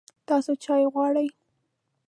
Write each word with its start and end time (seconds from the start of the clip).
تاسو 0.27 0.51
چای 0.63 0.83
غواړئ؟ 0.93 1.27